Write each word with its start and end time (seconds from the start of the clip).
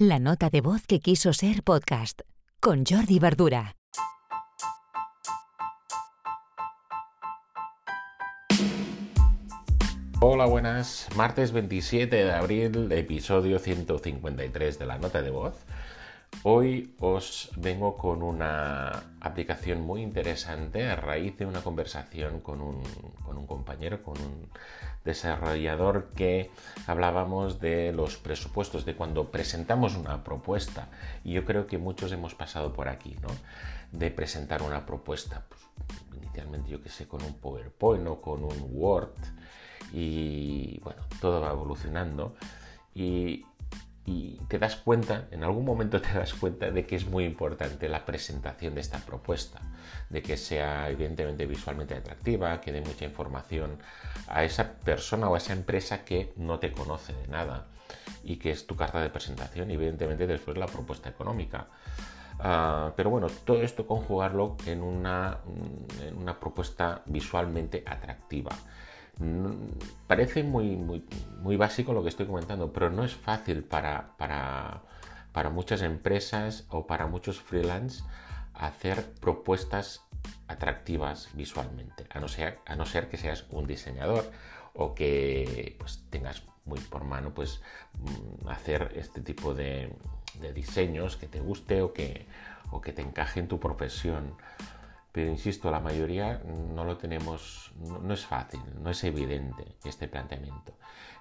La 0.00 0.20
nota 0.20 0.48
de 0.48 0.60
voz 0.60 0.86
que 0.86 1.00
quiso 1.00 1.32
ser 1.32 1.64
podcast 1.64 2.20
con 2.60 2.84
Jordi 2.86 3.18
Verdura. 3.18 3.74
Hola, 10.20 10.46
buenas. 10.46 11.08
Martes 11.16 11.50
27 11.50 12.14
de 12.14 12.30
abril, 12.30 12.92
episodio 12.92 13.58
153 13.58 14.78
de 14.78 14.86
la 14.86 14.98
nota 14.98 15.20
de 15.20 15.30
voz. 15.30 15.54
Hoy 16.44 16.94
os 17.00 17.50
vengo 17.56 17.96
con 17.96 18.22
una 18.22 19.02
aplicación 19.20 19.80
muy 19.80 20.02
interesante 20.02 20.88
a 20.88 20.94
raíz 20.94 21.36
de 21.36 21.46
una 21.46 21.62
conversación 21.62 22.40
con 22.40 22.60
un, 22.60 22.82
compañero, 23.46 24.02
con 24.02 24.20
un 24.20 24.48
desarrollador 25.04 26.10
que 26.14 26.50
hablábamos 26.86 27.60
de 27.60 27.92
los 27.92 28.18
presupuestos, 28.18 28.84
de 28.84 28.94
cuando 28.94 29.32
presentamos 29.32 29.96
una 29.96 30.22
propuesta. 30.22 30.88
Y 31.24 31.32
yo 31.32 31.44
creo 31.44 31.66
que 31.66 31.76
muchos 31.76 32.12
hemos 32.12 32.36
pasado 32.36 32.72
por 32.72 32.88
aquí, 32.88 33.16
¿no? 33.20 33.28
De 33.90 34.10
presentar 34.12 34.62
una 34.62 34.86
propuesta, 34.86 35.44
pues, 35.48 35.60
inicialmente 36.16 36.70
yo 36.70 36.80
que 36.80 36.88
sé, 36.88 37.08
con 37.08 37.22
un 37.24 37.34
PowerPoint 37.34 38.06
o 38.06 38.20
con 38.20 38.44
un 38.44 38.68
Word. 38.70 39.18
Y 39.92 40.78
bueno, 40.84 41.02
todo 41.20 41.40
va 41.40 41.50
evolucionando. 41.50 42.36
Y, 42.94 43.02
y 43.02 43.46
te 44.48 44.58
das 44.58 44.76
cuenta, 44.76 45.28
en 45.30 45.44
algún 45.44 45.64
momento 45.64 46.00
te 46.00 46.12
das 46.12 46.32
cuenta 46.34 46.70
de 46.70 46.86
que 46.86 46.96
es 46.96 47.06
muy 47.06 47.24
importante 47.24 47.88
la 47.88 48.04
presentación 48.04 48.74
de 48.74 48.80
esta 48.80 48.98
propuesta, 48.98 49.60
de 50.08 50.22
que 50.22 50.36
sea 50.36 50.88
evidentemente 50.88 51.46
visualmente 51.46 51.94
atractiva, 51.94 52.60
que 52.60 52.72
dé 52.72 52.80
mucha 52.80 53.04
información 53.04 53.78
a 54.26 54.44
esa 54.44 54.72
persona 54.72 55.28
o 55.28 55.34
a 55.34 55.38
esa 55.38 55.52
empresa 55.52 56.04
que 56.04 56.32
no 56.36 56.58
te 56.58 56.72
conoce 56.72 57.12
de 57.12 57.28
nada 57.28 57.66
y 58.24 58.36
que 58.36 58.50
es 58.50 58.66
tu 58.66 58.74
carta 58.74 59.00
de 59.00 59.10
presentación 59.10 59.70
y 59.70 59.74
evidentemente 59.74 60.26
después 60.26 60.56
la 60.56 60.66
propuesta 60.66 61.10
económica. 61.10 61.66
Ah, 62.40 62.92
pero 62.96 63.10
bueno, 63.10 63.26
todo 63.44 63.62
esto 63.62 63.86
conjugarlo 63.86 64.56
en 64.64 64.82
una, 64.82 65.38
en 66.06 66.16
una 66.16 66.38
propuesta 66.38 67.02
visualmente 67.06 67.82
atractiva. 67.84 68.52
Parece 70.08 70.42
muy, 70.42 70.74
muy, 70.74 71.04
muy 71.42 71.56
básico 71.56 71.92
lo 71.92 72.02
que 72.02 72.08
estoy 72.08 72.26
comentando, 72.26 72.72
pero 72.72 72.88
no 72.88 73.04
es 73.04 73.14
fácil 73.14 73.62
para, 73.62 74.16
para, 74.16 74.80
para 75.32 75.50
muchas 75.50 75.82
empresas 75.82 76.64
o 76.70 76.86
para 76.86 77.06
muchos 77.06 77.40
freelance 77.42 78.02
hacer 78.54 79.12
propuestas 79.20 80.00
atractivas 80.48 81.28
visualmente, 81.34 82.06
a 82.08 82.20
no 82.20 82.28
ser, 82.28 82.58
a 82.64 82.74
no 82.74 82.86
ser 82.86 83.10
que 83.10 83.18
seas 83.18 83.44
un 83.50 83.66
diseñador 83.66 84.24
o 84.72 84.94
que 84.94 85.76
pues, 85.78 86.02
tengas 86.08 86.42
muy 86.64 86.80
por 86.80 87.04
mano 87.04 87.34
pues, 87.34 87.60
mm, 87.98 88.48
hacer 88.48 88.92
este 88.96 89.20
tipo 89.20 89.52
de, 89.52 89.92
de 90.40 90.54
diseños 90.54 91.18
que 91.18 91.28
te 91.28 91.40
guste 91.40 91.82
o 91.82 91.92
que, 91.92 92.26
o 92.70 92.80
que 92.80 92.94
te 92.94 93.02
encaje 93.02 93.40
en 93.40 93.48
tu 93.48 93.60
profesión 93.60 94.34
pero 95.18 95.32
insisto, 95.32 95.68
la 95.72 95.80
mayoría 95.80 96.40
no 96.72 96.84
lo 96.84 96.96
tenemos, 96.96 97.72
no, 98.04 98.14
es 98.14 98.24
fácil, 98.24 98.60
no 98.80 98.90
es 98.90 99.02
evidente 99.02 99.64
este 99.84 100.06
planteamiento. 100.06 100.74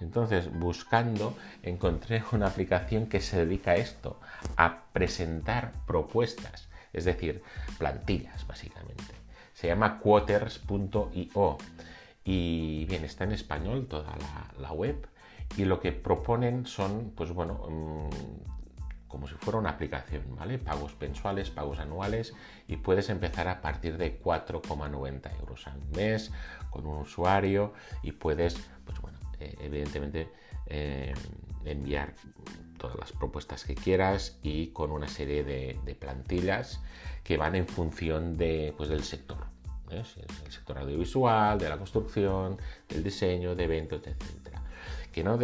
Entonces, 0.00 0.50
buscando, 0.50 1.36
encontré 1.62 2.24
una 2.32 2.46
aplicación 2.46 3.04
que 3.04 3.20
se 3.20 3.44
dedica 3.44 3.72
a 3.72 3.76
esto, 3.76 4.18
a 4.56 4.84
presentar 4.94 5.72
propuestas, 5.86 6.70
es 6.94 7.04
decir, 7.04 7.42
plantillas, 7.76 8.46
básicamente. 8.46 9.12
Se 9.52 9.66
llama 9.66 9.98
quoters.io 9.98 11.58
y 12.24 12.86
bien, 12.86 13.04
está 13.04 13.24
en 13.24 13.32
español 13.32 13.88
toda 13.88 14.16
la, 14.58 14.72
web 14.72 15.06
y 15.58 15.66
lo 15.66 15.80
que 15.80 15.92
proponen 15.92 16.64
son, 16.64 17.12
pues 17.14 17.30
bueno, 17.30 17.60
mm, 17.68 18.61
como 19.22 19.32
si 19.32 19.36
fuera 19.36 19.60
una 19.60 19.70
aplicación, 19.70 20.24
¿vale? 20.34 20.58
Pagos 20.58 20.96
mensuales, 21.00 21.48
pagos 21.48 21.78
anuales 21.78 22.34
y 22.66 22.74
puedes 22.74 23.08
empezar 23.08 23.46
a 23.46 23.60
partir 23.60 23.96
de 23.96 24.20
4,90 24.20 25.38
euros 25.38 25.64
al 25.68 25.78
mes 25.94 26.32
con 26.70 26.86
un 26.86 26.98
usuario 26.98 27.72
y 28.02 28.10
puedes, 28.10 28.56
pues 28.84 29.00
bueno, 29.00 29.16
eh, 29.38 29.54
evidentemente 29.60 30.28
eh, 30.66 31.14
enviar 31.64 32.14
todas 32.78 32.98
las 32.98 33.12
propuestas 33.12 33.62
que 33.62 33.76
quieras 33.76 34.40
y 34.42 34.72
con 34.72 34.90
una 34.90 35.06
serie 35.06 35.44
de, 35.44 35.96
plantillas 36.00 36.80
que 37.22 37.36
van 37.36 37.54
en 37.54 37.68
función 37.68 38.36
de, 38.36 38.74
pues, 38.76 38.88
del 38.88 39.04
sector. 39.04 39.46
¿eh? 39.88 40.02
el 40.44 40.50
sector 40.50 40.78
audiovisual, 40.78 41.60
de 41.60 41.68
la 41.68 41.78
construcción, 41.78 42.58
del 42.88 43.04
diseño, 43.04 43.54
de 43.54 43.62
eventos, 43.62 44.04
etc. 44.04 44.58
Que 45.12 45.22
no 45.22 45.38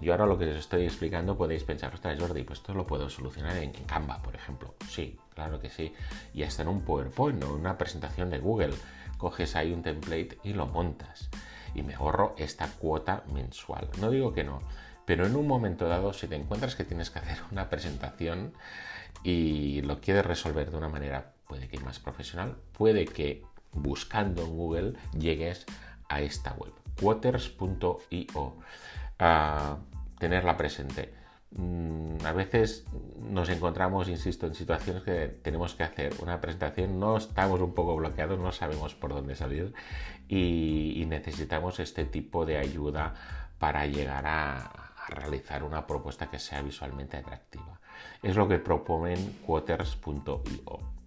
yo 0.00 0.12
ahora 0.12 0.26
lo 0.26 0.38
que 0.38 0.46
les 0.46 0.56
estoy 0.56 0.84
explicando 0.84 1.36
podéis 1.36 1.64
pensar, 1.64 1.92
ostras 1.92 2.18
Jordi, 2.18 2.42
pues 2.42 2.60
esto 2.60 2.72
lo 2.72 2.86
puedo 2.86 3.10
solucionar 3.10 3.56
en 3.58 3.72
Canva, 3.72 4.22
por 4.22 4.34
ejemplo. 4.34 4.74
Sí, 4.88 5.18
claro 5.34 5.60
que 5.60 5.68
sí. 5.68 5.92
Y 6.32 6.42
hasta 6.42 6.62
en 6.62 6.68
un 6.68 6.82
PowerPoint 6.82 7.42
o 7.44 7.54
una 7.54 7.76
presentación 7.76 8.30
de 8.30 8.38
Google. 8.38 8.74
Coges 9.18 9.56
ahí 9.56 9.72
un 9.72 9.82
template 9.82 10.38
y 10.42 10.54
lo 10.54 10.66
montas. 10.66 11.28
Y 11.74 11.82
me 11.82 11.94
ahorro 11.94 12.34
esta 12.38 12.66
cuota 12.68 13.24
mensual. 13.32 13.88
No 14.00 14.10
digo 14.10 14.32
que 14.32 14.44
no, 14.44 14.60
pero 15.04 15.26
en 15.26 15.36
un 15.36 15.46
momento 15.46 15.88
dado, 15.88 16.12
si 16.12 16.28
te 16.28 16.36
encuentras 16.36 16.76
que 16.76 16.84
tienes 16.84 17.10
que 17.10 17.18
hacer 17.18 17.38
una 17.50 17.68
presentación 17.68 18.54
y 19.22 19.82
lo 19.82 20.00
quieres 20.00 20.24
resolver 20.24 20.70
de 20.70 20.76
una 20.76 20.88
manera, 20.88 21.32
puede 21.46 21.68
que 21.68 21.78
más 21.80 21.98
profesional, 21.98 22.56
puede 22.72 23.04
que 23.04 23.42
buscando 23.72 24.44
en 24.44 24.56
Google 24.56 24.92
llegues 25.18 25.66
a 26.08 26.20
esta 26.20 26.54
web, 26.54 26.72
quoters.io 27.00 28.56
a 29.20 29.76
tenerla 30.18 30.56
presente. 30.56 31.12
Mm, 31.52 32.24
a 32.24 32.32
veces 32.32 32.84
nos 33.18 33.48
encontramos, 33.48 34.08
insisto, 34.08 34.46
en 34.46 34.54
situaciones 34.54 35.02
que 35.02 35.26
tenemos 35.42 35.74
que 35.74 35.82
hacer 35.82 36.14
una 36.20 36.40
presentación, 36.40 36.98
no 37.00 37.16
estamos 37.16 37.60
un 37.60 37.74
poco 37.74 37.96
bloqueados, 37.96 38.38
no 38.38 38.52
sabemos 38.52 38.94
por 38.94 39.10
dónde 39.10 39.34
salir 39.34 39.74
y, 40.28 41.04
necesitamos 41.08 41.80
este 41.80 42.04
tipo 42.04 42.46
de 42.46 42.58
ayuda 42.58 43.14
para 43.58 43.86
llegar 43.86 44.26
a, 44.26 44.70
realizar 45.08 45.64
una 45.64 45.88
propuesta 45.88 46.30
que 46.30 46.38
sea 46.38 46.62
visualmente 46.62 47.16
atractiva. 47.16 47.80
Es 48.22 48.36
lo 48.36 48.46
que 48.46 48.60
proponen 48.60 49.40
quoters.io. 49.44 50.99